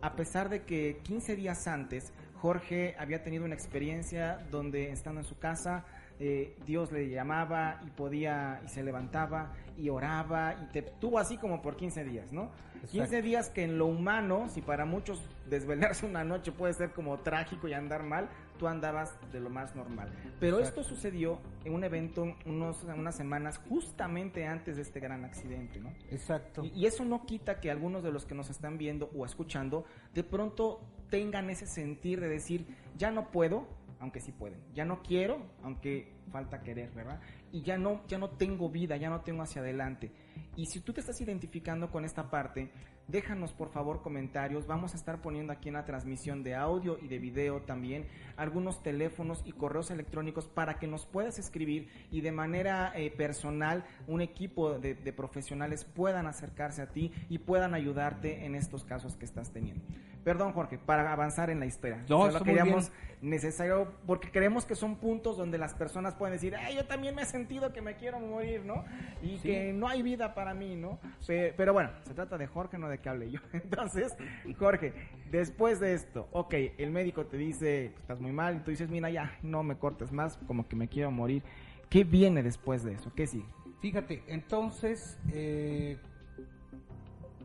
[0.00, 5.26] a pesar de que 15 días antes Jorge había tenido una experiencia donde estando en
[5.26, 5.84] su casa,
[6.18, 11.36] eh, Dios le llamaba y podía y se levantaba y oraba y te tuvo así
[11.36, 12.50] como por 15 días, ¿no?
[12.90, 17.18] 15 días que en lo humano, si para muchos desvelarse una noche puede ser como
[17.18, 18.28] trágico y andar mal,
[18.62, 20.08] tú andabas de lo más normal.
[20.38, 25.80] Pero esto sucedió en un evento unos, unas semanas justamente antes de este gran accidente,
[25.80, 25.92] ¿no?
[26.12, 26.62] Exacto.
[26.64, 30.22] Y, eso no quita que algunos de los que nos están viendo o escuchando de
[30.22, 32.64] pronto tengan ese sentir de decir,
[32.96, 33.66] ya no puedo,
[33.98, 34.60] aunque sí pueden.
[34.74, 37.20] Ya no quiero, aunque falta querer, ¿verdad?
[37.50, 40.12] Y ya no, ya no tengo vida, ya no tengo hacia adelante.
[40.54, 42.70] Y si tú te estás identificando con esta parte,
[43.12, 44.66] déjanos por favor comentarios.
[44.66, 48.82] Vamos a estar poniendo aquí en la transmisión de audio y de video también algunos
[48.82, 54.22] teléfonos y correos electrónicos para que nos puedas escribir y de manera eh, personal un
[54.22, 59.26] equipo de, de profesionales puedan acercarse a ti y puedan ayudarte en estos casos que
[59.26, 59.84] estás teniendo.
[60.24, 61.96] Perdón, Jorge, para avanzar en la historia.
[62.08, 66.34] No, Solo está muy queríamos necesario, porque creemos que son puntos donde las personas pueden
[66.34, 68.84] decir, Ay, yo también me he sentido que me quiero morir, ¿no?
[69.22, 69.48] Y Sí.
[69.48, 70.98] que no hay vida para mí, ¿no?
[71.26, 73.40] Pe- Pero, bueno, se trata de Jorge, no de que hable yo.
[73.52, 74.14] Entonces,
[74.58, 74.92] Jorge,
[75.30, 78.88] después de esto, ok, el médico te dice, "Pues, estás muy mal, y tú dices,
[78.90, 81.42] mira, ya, no me cortes más, como que me quiero morir.
[81.88, 83.12] ¿Qué viene después de eso?
[83.14, 83.46] ¿Qué sigue?
[83.80, 85.98] Fíjate, entonces eh,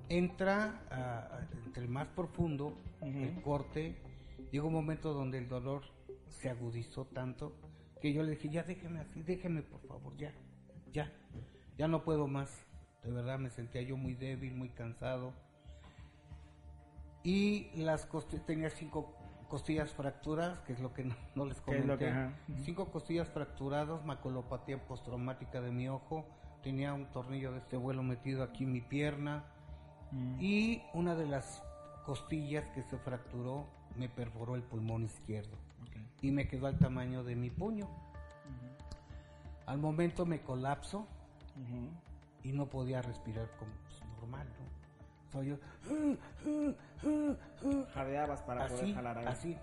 [0.10, 3.98] entra a- entre el más profundo, el corte.
[4.52, 5.82] Llega un momento donde el dolor
[6.30, 7.54] se agudizó tanto
[8.02, 10.32] que yo le dije, ya déjeme así, déjeme por favor, ya,
[10.92, 11.12] ya,
[11.78, 12.66] ya no puedo más.
[13.04, 15.34] De verdad me sentía yo muy débil, muy cansado.
[17.24, 19.14] Y las costillas, tenía cinco
[19.50, 22.06] costillas fracturadas, que es lo que no, no les ¿Qué comenté.
[22.64, 26.26] Cinco costillas fracturadas, maculopatía postraumática de mi ojo,
[26.64, 29.46] tenía un tornillo de este vuelo metido aquí en mi pierna
[30.40, 31.64] y una de las
[32.06, 33.66] costillas que se fracturó
[33.98, 35.58] me perforó el pulmón izquierdo
[36.22, 37.88] y me quedó al tamaño de mi puño.
[39.66, 41.90] Al momento me colapso Ujú.
[42.44, 44.78] y no podía respirar como pues, normal, ¿no?
[45.32, 45.58] Soy yo
[47.94, 49.30] Jadeabas para así, poder jalar aire.
[49.32, 49.58] así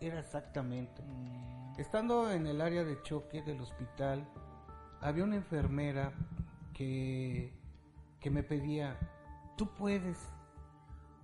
[0.00, 1.02] era exactamente.
[1.02, 4.24] Mm, Estando en el área de choque del hospital,
[5.00, 6.12] había una enfermera
[6.72, 7.52] que,
[8.20, 8.96] que me pedía,
[9.58, 10.16] tú puedes,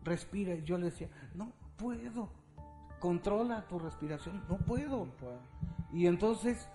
[0.03, 0.57] respira.
[0.57, 2.29] Yo le decía, no puedo,
[2.99, 5.07] controla tu respiración, no puedo.
[5.07, 5.40] no puedo.
[5.90, 6.68] Y entonces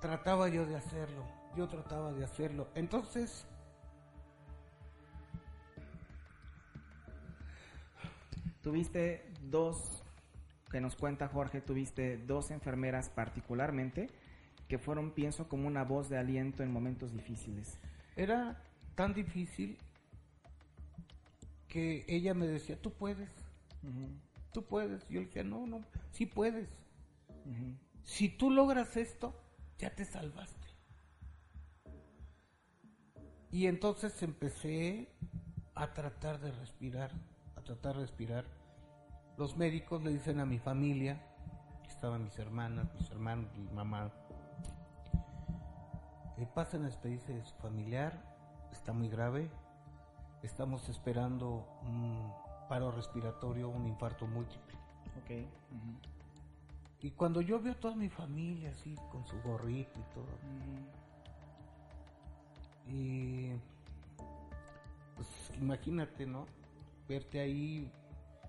[0.00, 2.68] trataba yo de hacerlo, yo trataba de hacerlo.
[2.74, 3.46] Entonces,
[8.62, 10.02] Tuviste dos,
[10.70, 14.10] que nos cuenta Jorge, tuviste dos enfermeras particularmente
[14.68, 17.78] que fueron, pienso, como una voz de aliento en momentos difíciles.
[18.16, 18.62] era
[18.96, 19.78] tan difícil
[21.70, 23.30] que ella me decía, tú puedes,
[24.52, 25.08] tú puedes.
[25.08, 26.68] Yo le decía, no, no, sí puedes.
[28.02, 29.34] Si tú logras esto,
[29.78, 30.66] ya te salvaste.
[33.50, 35.08] Y entonces empecé
[35.74, 37.12] a tratar de respirar,
[37.56, 38.44] a tratar de respirar.
[39.38, 41.22] Los médicos le dicen a mi familia,
[41.88, 44.12] estaban mis hermanas, mis hermanos, mi mamá,
[46.36, 48.22] eh, pasen a despedirse de su familiar,
[48.72, 49.50] está muy grave,
[50.42, 52.32] estamos esperando un
[52.68, 54.74] paro respiratorio, un infarto múltiple.
[55.22, 55.46] Ok.
[57.02, 60.26] Y cuando yo veo a toda mi familia así, con su gorrito y todo,
[62.86, 63.52] y
[65.16, 66.46] pues imagínate, ¿no?
[67.08, 67.90] Verte ahí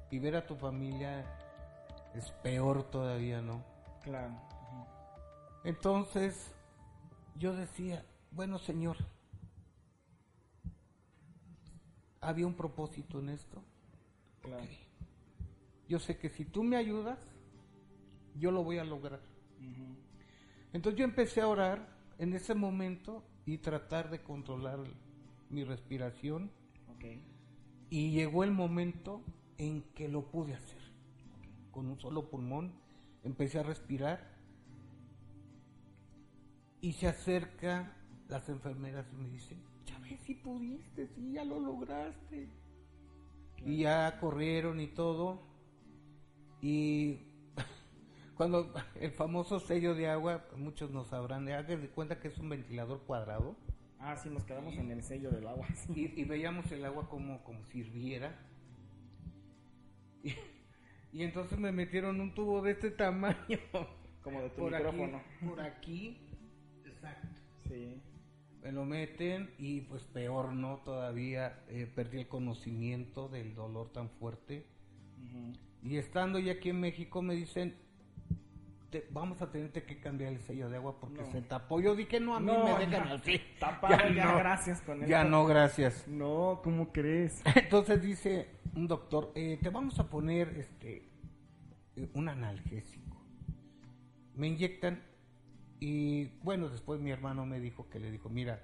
[0.09, 1.25] y ver a tu familia
[2.13, 3.63] es peor todavía, ¿no?
[4.03, 4.33] Claro.
[5.63, 6.53] Entonces
[7.35, 8.97] yo decía, bueno Señor,
[12.21, 13.61] había un propósito en esto.
[14.41, 14.63] Claro.
[15.89, 17.19] Yo sé que si tú me ayudas,
[18.35, 19.19] yo lo voy a lograr.
[20.73, 21.85] Entonces yo empecé a orar
[22.17, 24.79] en ese momento y tratar de controlar
[25.49, 26.49] mi respiración
[27.89, 29.21] y llegó el momento
[29.57, 30.79] en que lo pude hacer.
[31.71, 32.71] Con un solo pulmón
[33.23, 34.31] empecé a respirar
[36.79, 37.97] y se acerca
[38.29, 39.61] las enfermeras y me dicen,
[40.11, 42.49] ves si pudiste, sí, ya lo lograste.
[43.65, 45.41] Y ya corrieron y todo.
[46.61, 47.19] Y
[48.35, 52.49] cuando el famoso sello de agua, muchos no sabrán, hagan de cuenta que es un
[52.49, 53.55] ventilador cuadrado.
[53.99, 55.67] Ah, sí, nos quedamos en el sello del agua.
[55.95, 58.35] Y, y veíamos el agua como, como si hirviera.
[60.23, 60.33] Y,
[61.13, 63.59] y entonces me metieron un tubo de este tamaño.
[64.23, 65.17] Como de tu por micrófono.
[65.17, 66.17] Aquí, por aquí.
[66.85, 67.27] Exacto.
[67.67, 68.01] Sí.
[68.63, 71.63] Me lo meten y pues peor no todavía.
[71.69, 74.65] eh, perdí el conocimiento del dolor tan fuerte.
[75.83, 77.75] Y estando ya aquí en México me dicen,
[78.91, 81.31] "Te- vamos a tenerte que cambiar el sello de agua porque No.
[81.31, 81.79] se tapó.
[81.81, 83.13] Yo dije, no, a mí No, me dejan ya.
[83.15, 83.41] así.
[83.59, 84.37] Tapado, Ya ya, no.
[84.37, 85.29] gracias con Ya esto.
[85.31, 86.07] no, gracias.
[86.07, 87.41] No, ¿cómo crees?
[87.55, 91.09] Entonces dice un doctor, eh, te vamos a poner este
[91.95, 93.17] eh, un analgésico.
[94.35, 95.01] Me inyectan
[95.81, 98.63] y bueno, después mi hermano me dijo que le dijo, mira,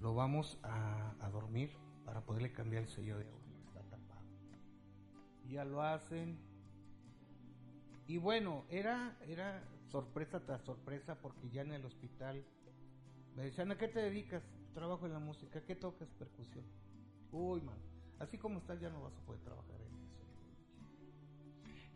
[0.00, 1.70] lo vamos a, a dormir
[2.04, 3.40] para poderle cambiar el sello de agua.
[3.66, 4.20] Está tapado.
[5.48, 6.38] Ya lo hacen.
[8.06, 12.44] Y bueno, era, era sorpresa tras sorpresa porque ya en el hospital
[13.34, 14.42] me decían, ¿a qué te dedicas?
[14.74, 16.10] Trabajo en la música, ¿qué tocas?
[16.18, 16.66] Percusión.
[17.32, 17.78] Uy, man,
[18.18, 19.89] así como estás ya no vas a poder trabajar eso.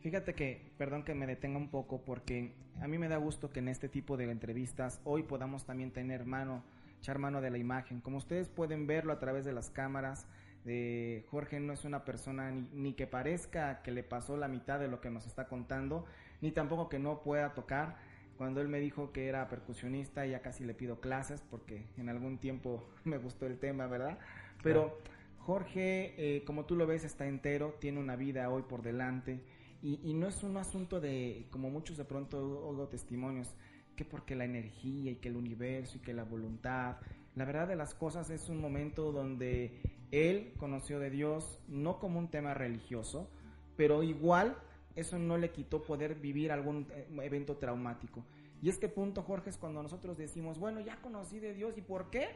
[0.05, 3.61] Fíjate que, perdón que me detenga un poco, porque a mí me da gusto que
[3.61, 6.63] en este tipo de entrevistas hoy podamos también tener mano,
[6.99, 8.03] echar mano de la imagen.
[8.03, 10.27] Como ustedes pueden verlo a través de las cámaras,
[10.63, 14.79] de Jorge no es una persona ni, ni, que parezca que le pasó la mitad
[14.79, 16.05] de lo que nos está contando,
[16.43, 17.97] ni tampoco que no pueda tocar.
[18.37, 22.37] Cuando él me dijo que era percusionista, ya casi le pido clases porque en algún
[22.37, 24.19] tiempo me gustó el tema, ¿verdad?
[24.63, 24.99] Pero
[25.39, 29.41] Jorge, eh, como tú lo ves, está entero, tiene una vida hoy por delante
[29.85, 33.55] y, no es un asunto de, como muchos de pronto oigo testimonios,
[33.95, 36.97] que porque la energía y que el universo y que la voluntad.
[37.35, 42.19] La verdad de las cosas es un momento donde él conoció de Dios no como
[42.19, 43.29] un tema religioso,
[43.77, 44.57] pero igual
[44.97, 48.25] eso no le quitó poder vivir algún eh, evento traumático.
[48.63, 52.09] Y este punto, Jorge, es cuando nosotros decimos, bueno, ya conocí de Dios, ¿y por
[52.09, 52.29] qué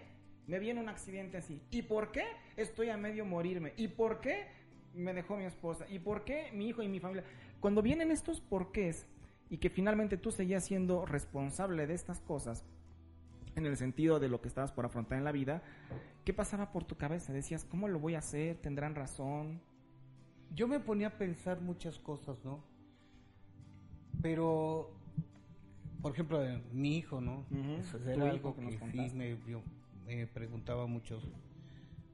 [0.46, 1.62] me viene un accidente así?
[1.70, 2.24] ¿Y por qué
[2.58, 3.72] estoy a medio morirme?
[3.78, 4.46] ¿Y por qué
[4.94, 5.86] me dejó mi esposa?
[5.88, 7.24] ¿Y por qué mi hijo y mi familia?
[7.60, 9.06] Cuando vienen estos porqués
[9.50, 12.64] y que finalmente tú seguías siendo responsable de estas cosas,
[13.58, 15.62] en el sentido de lo que estabas por afrontar en la vida,
[16.24, 17.32] ¿qué pasaba por tu cabeza?
[17.32, 18.56] Decías, ¿cómo lo voy a hacer?
[18.56, 19.60] ¿Tendrán razón?
[20.54, 22.62] Yo me ponía a pensar muchas cosas, ¿no?
[24.22, 24.90] Pero,
[26.00, 26.40] por ejemplo,
[26.72, 27.44] mi hijo, ¿no?
[27.78, 29.36] Eso era algo que, sí me,
[30.06, 31.20] me, preguntaba mucho,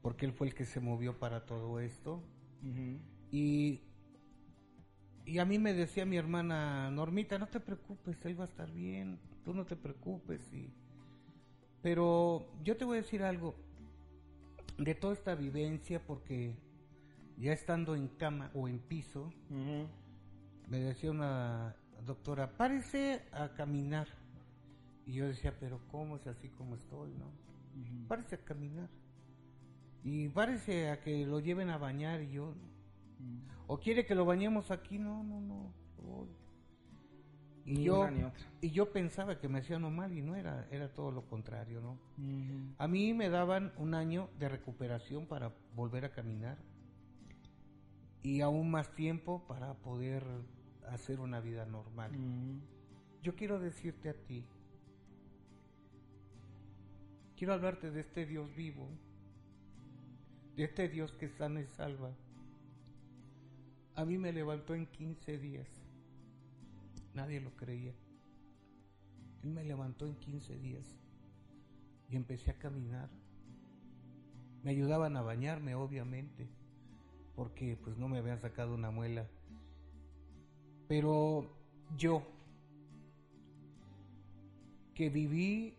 [0.03, 2.23] porque él fue el que se movió para todo esto.
[3.31, 3.81] Y
[5.27, 8.70] y a mí me decía mi hermana Normita, no te preocupes, él va a estar
[8.70, 10.53] bien, tú no te preocupes.
[10.53, 10.70] Y...
[11.83, 13.55] Pero yo te voy a decir algo
[14.77, 16.57] de toda esta vivencia, porque
[17.38, 19.33] ya estando en cama o en piso,
[20.68, 21.74] me decía una
[22.05, 24.09] doctora, párese a caminar.
[25.07, 27.31] Y yo decía, pero ¿cómo es así como estoy, no?
[28.09, 28.90] Párese a caminar.
[30.05, 32.55] Y párese a que lo lleven a bañar y yo,
[33.67, 35.75] o quiere que lo bañemos aquí, no, no, no.
[37.67, 38.07] Y yo,
[38.61, 41.99] y yo pensaba que me hacían mal y no era, era todo lo contrario, ¿no?
[42.77, 46.59] A mí me daban un año de recuperación para volver a caminar
[48.23, 50.25] y aún más tiempo para poder
[50.88, 52.12] hacer una vida normal.
[53.23, 54.45] Yo quiero decirte a ti,
[57.37, 58.90] quiero hablarte de este Dios vivo,
[60.57, 62.12] de este Dios que sana y salva,
[63.97, 65.69] a mí me levantó en 15 días.
[67.14, 67.95] Nadie lo creía.
[69.43, 70.97] Él me levantó en 15 días
[72.09, 73.09] y empecé a caminar.
[74.62, 76.49] Me ayudaban a bañarme, obviamente,
[77.37, 79.29] porque pues no me habían sacado una muela.
[80.88, 81.51] Pero
[81.97, 82.23] yo,
[84.95, 85.79] que viví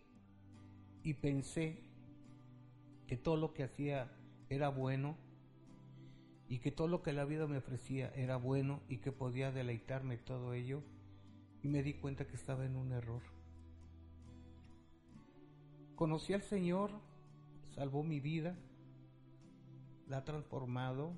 [1.02, 1.78] y pensé
[3.06, 4.10] que todo lo que hacía
[4.48, 5.16] era bueno,
[6.48, 10.16] y que todo lo que la vida me ofrecía era bueno y que podía deleitarme
[10.16, 10.82] todo ello
[11.62, 13.22] y me di cuenta que estaba en un error.
[15.96, 16.90] Conocí al Señor,
[17.74, 18.56] salvó mi vida,
[20.06, 21.12] la ha transformado,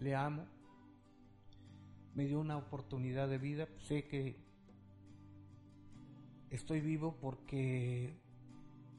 [0.00, 0.44] le amo,
[2.14, 4.36] me dio una oportunidad de vida, sé que
[6.50, 8.18] estoy vivo porque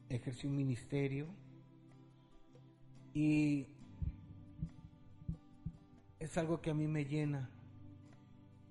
[0.09, 1.27] ejercí un ministerio
[3.13, 3.67] y
[6.19, 7.49] es algo que a mí me llena.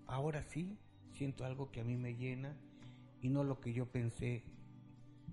[0.06, 0.78] Ahora sí,
[1.12, 2.56] siento algo que a mí me llena
[3.22, 4.44] y no lo que yo pensé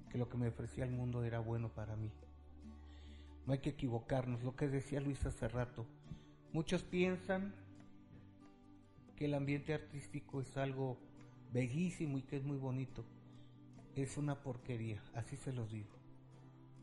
[0.09, 2.11] que lo que me ofrecía el mundo era bueno para mí.
[3.45, 5.85] No hay que equivocarnos, lo que decía Luis hace rato.
[6.53, 7.53] Muchos piensan
[9.15, 10.97] que el ambiente artístico es algo
[11.51, 13.03] bellísimo y que es muy bonito.
[13.95, 15.95] Es una porquería, así se los digo.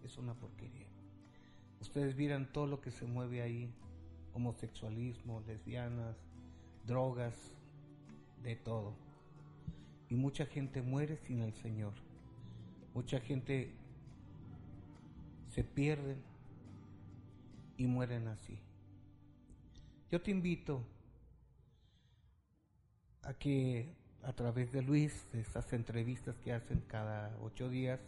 [0.05, 0.90] Es una porquería.
[1.81, 3.73] Ustedes vieran todo lo que se mueve ahí,
[4.35, 6.17] homosexualismo, lesbianas,
[6.87, 7.35] drogas,
[8.43, 8.95] de todo.
[10.09, 11.93] Y mucha gente muere sin el Señor.
[12.95, 13.73] Mucha gente
[15.49, 16.17] se pierde
[17.77, 18.59] y mueren así.
[20.11, 20.83] Yo te invito
[23.23, 28.01] a que a través de Luis, de estas entrevistas que hacen cada ocho días,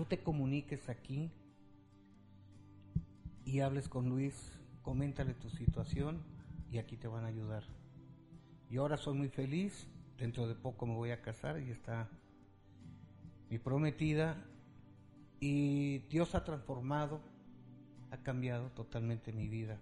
[0.00, 1.30] tú te comuniques aquí
[3.44, 6.22] y hables con Luis, coméntale tu situación
[6.72, 7.64] y aquí te van a ayudar.
[8.70, 9.86] Y ahora soy muy feliz,
[10.16, 12.08] dentro de poco me voy a casar y está
[13.50, 14.42] mi prometida
[15.38, 17.20] y Dios ha transformado,
[18.10, 19.78] ha cambiado totalmente mi vida.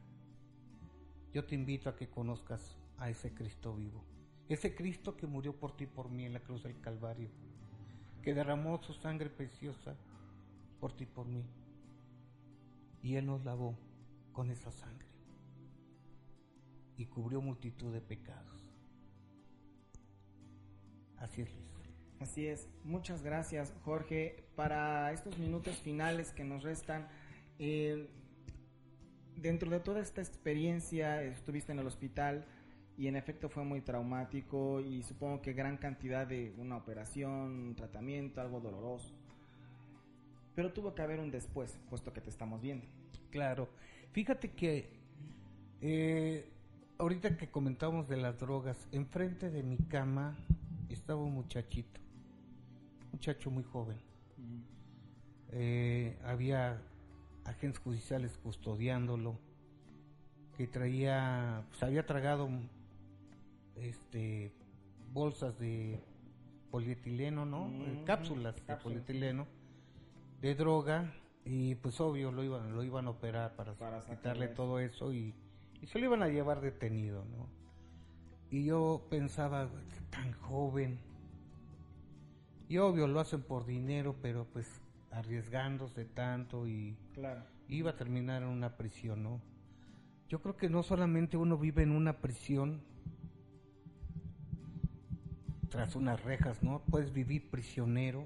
[1.33, 4.03] Yo te invito a que conozcas a ese Cristo vivo,
[4.49, 7.31] ese Cristo que murió por ti y por mí en la cruz del Calvario,
[8.29, 9.97] que derramó su sangre preciosa
[10.81, 11.47] por ti y por mí
[13.03, 13.75] y Él nos lavó
[14.33, 15.09] con esa sangre
[16.99, 18.69] y cubrió multitud de pecados.
[21.17, 21.71] Así es, Luis.
[22.21, 22.69] Así es.
[22.85, 24.45] Muchas gracias, Jorge.
[24.57, 27.09] Para estos minutos finales que nos restan,
[27.59, 28.11] Eh,
[29.37, 32.45] dentro de toda esta experiencia, estuviste en el hospital
[32.99, 37.31] y en efecto fue muy traumático y supongo que gran cantidad de una operación,
[37.69, 39.15] un tratamiento, algo doloroso.
[40.57, 42.85] Pero tuvo que haber un después, puesto que te estamos viendo.
[43.31, 43.69] Claro.
[44.11, 44.91] Fíjate que
[45.81, 46.51] eh,
[46.99, 50.37] ahorita que comentamos de las drogas, enfrente de mi cama
[50.89, 52.01] estaba un muchachito,
[53.13, 53.99] muchacho muy joven.
[55.53, 56.83] Eh, había
[57.45, 59.39] agentes judiciales custodiándolo,
[60.57, 62.49] que traía, pues había tragado
[63.83, 64.53] este
[65.13, 66.01] bolsas de
[66.71, 67.69] polietileno, ¿no?
[67.69, 69.47] Eh, cápsulas, de polietileno
[70.41, 71.13] de droga
[71.45, 75.35] y pues obvio lo iban lo iban a operar para, quitarle todo eso y,
[75.81, 77.49] y, se lo iban a llevar detenido, ¿no?
[78.51, 79.69] Y yo pensaba,
[80.11, 80.99] tan joven.
[82.69, 86.97] Y obvio lo hacen por dinero, pero pues arriesgándose tanto y
[87.69, 89.41] iba a terminar en una prisión, ¿no?
[90.29, 92.83] Yo creo que no solamente uno vive en una prisión
[95.69, 96.83] tras unas rejas, ¿no?
[96.91, 98.25] Puedes vivir prisionero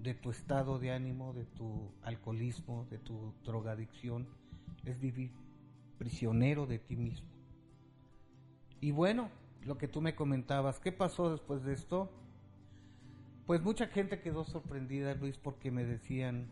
[0.00, 4.26] de tu estado de ánimo, de tu alcoholismo, de tu drogadicción,
[4.84, 5.30] es vivir
[5.98, 7.28] prisionero de ti mismo.
[8.80, 9.30] Y bueno,
[9.64, 12.10] lo que tú me comentabas, ¿qué pasó después de esto?
[13.46, 16.50] Pues mucha gente quedó sorprendida, Luis, porque me decían,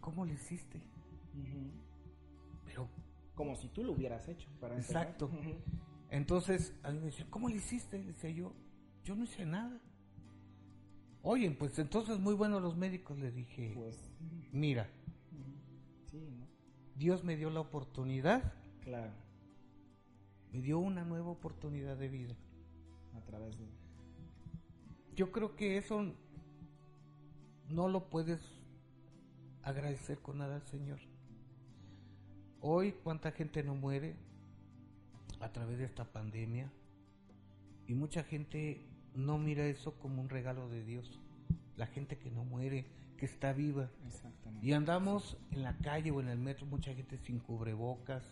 [0.00, 0.80] ¿cómo le hiciste?
[2.64, 2.88] Pero...
[3.34, 4.48] Como si tú lo hubieras hecho.
[4.60, 5.30] Para exacto.
[6.10, 7.98] Entonces, a mí me decían, ¿cómo le hiciste?
[7.98, 8.52] Le decía yo,
[9.04, 9.80] yo no hice nada.
[11.22, 13.98] Oye, pues entonces muy buenos los médicos, le dije, pues,
[14.52, 14.88] mira,
[16.94, 18.54] Dios me dio la oportunidad.
[18.80, 19.12] Claro.
[20.52, 22.36] Me dio una nueva oportunidad de vida.
[23.14, 23.66] A través de...
[25.14, 26.14] Yo creo que eso
[27.68, 28.40] no lo puedes
[29.62, 31.00] agradecer con nada al Señor.
[32.60, 34.16] Hoy cuánta gente no muere
[35.40, 36.70] a través de esta pandemia
[37.86, 38.84] y mucha gente
[39.14, 41.20] no mira eso como un regalo de Dios.
[41.76, 43.90] La gente que no muere, que está viva.
[44.62, 48.24] Y andamos en la calle o en el metro, mucha gente sin cubrebocas,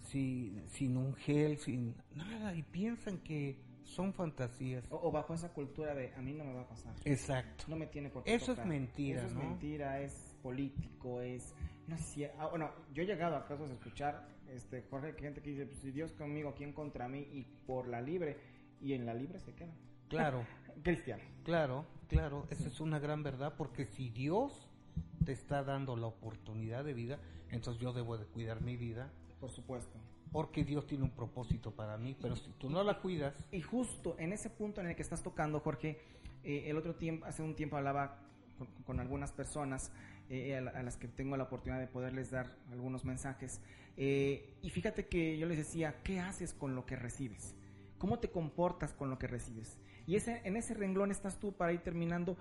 [0.00, 4.84] sin, sin un gel, sin nada, y piensan que son fantasías.
[4.90, 6.94] O, bajo esa cultura de a mí no me va a pasar.
[7.04, 7.64] Exacto.
[7.68, 8.34] No me tiene por qué.
[8.34, 9.20] Eso es mentira.
[9.20, 11.54] Eso es mentira, es político, es.
[11.86, 12.24] No sé si.
[12.24, 15.66] Ah, bueno, yo he llegado a casos a escuchar, este, Jorge, que gente que dice:
[15.66, 17.28] pues, si Dios conmigo, ¿quién contra mí?
[17.32, 18.36] Y por la libre.
[18.80, 19.76] Y en la libre se quedan.
[20.08, 20.44] Claro.
[20.82, 21.22] Cristiano.
[21.44, 24.68] Claro, claro, esa es una gran verdad porque si Dios
[25.24, 27.18] te está dando la oportunidad de vida,
[27.50, 29.10] entonces yo debo de cuidar mi vida.
[29.40, 29.98] Por supuesto.
[30.32, 33.34] Porque Dios tiene un propósito para mí, pero si tú no la cuidas...
[33.50, 36.00] Y justo en ese punto en el que estás tocando, Jorge,
[36.42, 38.18] eh, el otro tiempo, hace un tiempo hablaba
[38.84, 39.90] con, algunas personas
[40.28, 43.60] eh, a, las que tengo la oportunidad de poderles dar algunos mensajes.
[43.96, 47.54] Eh, y fíjate que yo les decía, ¿qué haces con lo que recibes?
[47.98, 49.78] ¿Cómo te comportas con lo que recibes?
[50.06, 52.36] Y ese, en ese renglón estás tú para ir terminando.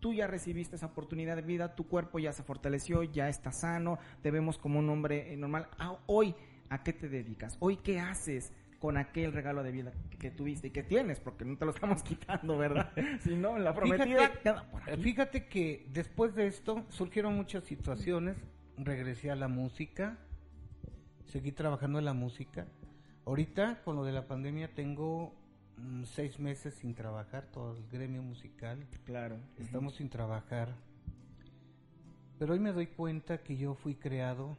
[0.00, 3.98] Tú ya recibiste esa oportunidad de vida, tu cuerpo ya se fortaleció, ya está sano,
[4.22, 5.68] te vemos como un hombre eh, normal.
[5.78, 6.34] Ah, hoy,
[6.68, 7.56] ¿a qué te dedicas?
[7.60, 8.52] Hoy, ¿qué haces?
[8.78, 12.02] Con aquel regalo de vida que, tuviste y que tienes, porque no te lo estamos
[12.04, 12.92] quitando, ¿verdad?
[13.20, 18.36] si no, la prometida fíjate, fíjate que después de esto surgieron muchas situaciones,
[18.76, 20.18] regresé a la música,
[21.24, 22.66] seguí trabajando en la música.
[23.24, 25.34] Ahorita, con lo de la pandemia, tengo
[25.76, 28.86] Mm, seis meses sin trabajar, todo el gremio musical.
[29.04, 29.38] Claro.
[29.58, 30.74] Estamos sin trabajar.
[32.38, 34.56] Pero hoy me doy cuenta que yo fui creado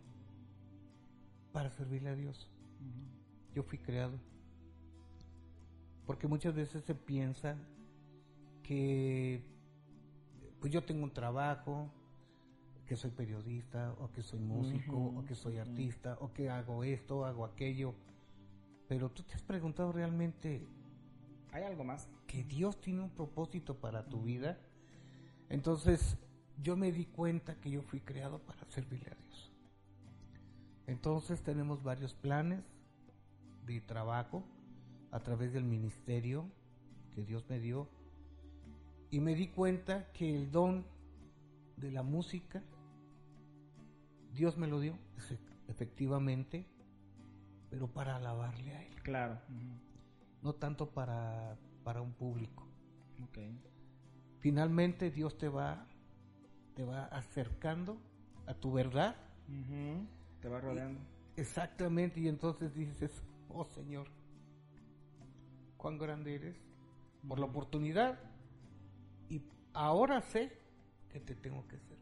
[1.52, 2.50] para servirle a Dios.
[3.58, 4.20] Yo fui creado.
[6.06, 7.58] Porque muchas veces se piensa
[8.62, 9.42] que
[10.60, 11.90] pues yo tengo un trabajo,
[12.86, 17.26] que soy periodista, o que soy músico, o que soy artista, o que hago esto,
[17.26, 17.96] hago aquello.
[18.88, 20.62] Pero tú te has preguntado realmente
[21.52, 22.08] ¿Hay algo más?
[22.28, 24.60] Que Dios tiene un propósito para tu vida.
[25.50, 26.16] Entonces,
[26.62, 29.52] yo me di cuenta que yo fui creado para servirle a Dios.
[30.86, 32.77] Entonces, tenemos varios planes
[33.68, 34.44] de trabajo
[35.12, 36.50] a través del ministerio
[37.14, 37.88] que Dios me dio.
[39.12, 40.86] Y me di cuenta que el don
[41.78, 42.64] de la música,
[44.34, 44.98] Dios me lo dio,
[45.68, 46.66] efectivamente,
[47.70, 48.96] pero para alabarle a Él.
[49.04, 49.40] Claro
[50.42, 52.66] no tanto para, para un público.
[54.40, 55.86] Finalmente Dios te va,
[56.76, 58.00] te va acercando
[58.46, 59.16] a tu verdad.
[60.42, 61.02] Te va rodeando.
[61.36, 64.08] exactamente, y entonces dices, oh Señor,
[65.78, 66.58] cuán grande eres
[67.28, 68.20] por la oportunidad
[69.30, 69.42] y
[69.74, 70.52] ahora sé
[71.10, 71.98] que te tengo que servir.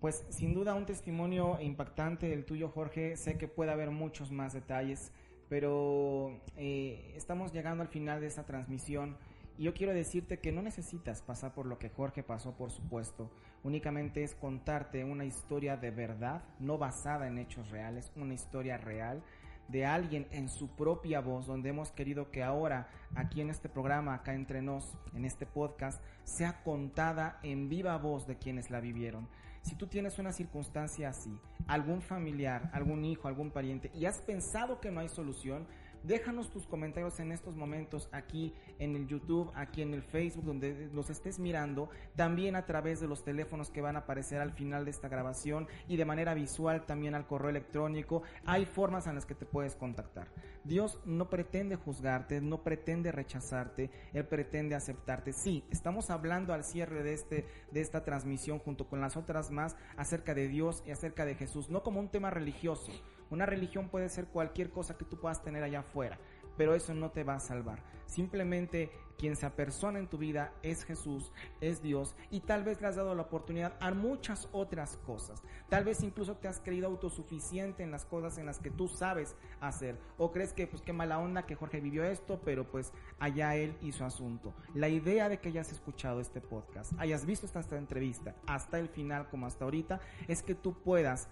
[0.00, 3.16] Pues sin duda un testimonio impactante el tuyo, Jorge.
[3.16, 5.12] Sé que puede haber muchos más detalles,
[5.50, 9.18] pero eh, estamos llegando al final de esta transmisión.
[9.58, 13.30] Y yo quiero decirte que no necesitas pasar por lo que Jorge pasó, por supuesto.
[13.62, 19.22] Únicamente es contarte una historia de verdad, no basada en hechos reales, una historia real
[19.68, 24.14] de alguien en su propia voz, donde hemos querido que ahora, aquí en este programa,
[24.14, 29.28] acá entre nos, en este podcast, sea contada en viva voz de quienes la vivieron.
[29.62, 34.80] Si tú tienes una circunstancia así, algún familiar, algún hijo, algún pariente, y has pensado
[34.80, 35.66] que no hay solución,
[36.02, 40.88] Déjanos tus comentarios en estos momentos aquí en el YouTube, aquí en el Facebook, donde
[40.94, 44.86] los estés mirando, también a través de los teléfonos que van a aparecer al final
[44.86, 48.22] de esta grabación y de manera visual también al correo electrónico.
[48.46, 50.28] Hay formas en las que te puedes contactar.
[50.64, 55.32] Dios no pretende juzgarte, no pretende rechazarte, Él pretende aceptarte.
[55.34, 59.76] Sí, estamos hablando al cierre de, este, de esta transmisión junto con las otras más
[59.96, 62.92] acerca de Dios y acerca de Jesús, no como un tema religioso
[63.30, 66.18] una religión puede ser cualquier cosa que tú puedas tener allá afuera,
[66.56, 67.82] pero eso no te va a salvar.
[68.06, 72.88] Simplemente quien se apersona en tu vida es Jesús, es Dios, y tal vez le
[72.88, 75.42] has dado la oportunidad a muchas otras cosas.
[75.68, 79.36] Tal vez incluso te has creído autosuficiente en las cosas en las que tú sabes
[79.60, 79.98] hacer.
[80.16, 83.76] O crees que, pues qué mala onda que Jorge vivió esto, pero pues allá él
[83.82, 84.54] hizo asunto.
[84.74, 88.88] La idea de que hayas escuchado este podcast, hayas visto esta, esta entrevista hasta el
[88.88, 91.28] final como hasta ahorita, es que tú puedas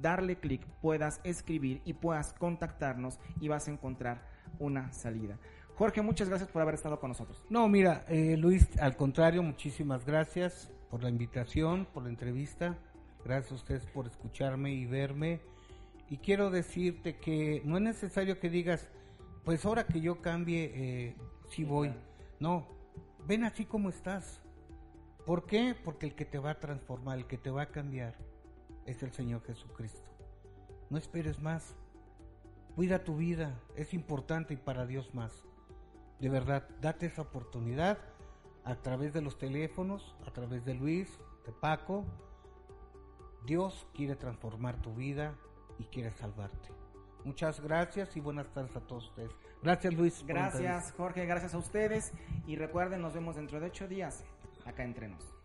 [0.00, 4.22] darle clic, puedas escribir y puedas contactarnos y vas a encontrar
[4.58, 5.38] una salida.
[5.74, 7.44] Jorge, muchas gracias por haber estado con nosotros.
[7.50, 12.76] No, mira, eh, Luis, al contrario, muchísimas gracias por la invitación, por la entrevista.
[13.24, 15.40] Gracias a ustedes por escucharme y verme.
[16.10, 18.88] Y quiero decirte que no es necesario que digas,
[19.44, 21.16] pues ahora que yo cambie, eh,
[21.48, 21.92] sí voy.
[22.40, 22.66] No,
[23.26, 24.40] ven así como estás.
[25.26, 25.76] ¿Por qué?
[25.84, 28.16] Porque el que te va a transformar, el que te va a cambiar,
[28.88, 30.10] es el Señor Jesucristo.
[30.88, 31.76] No esperes más.
[32.74, 35.44] Cuida tu vida, es importante y para Dios más.
[36.20, 37.98] De verdad, date esa oportunidad
[38.64, 42.04] a través de los teléfonos, a través de Luis, de Paco.
[43.44, 45.34] Dios quiere transformar tu vida
[45.78, 46.70] y quiere salvarte.
[47.24, 49.32] Muchas gracias y buenas tardes a todos ustedes.
[49.62, 50.24] Gracias Luis.
[50.26, 52.12] Gracias Jorge, gracias a ustedes
[52.46, 54.24] y recuerden, nos vemos dentro de ocho días
[54.64, 55.37] acá entre nos.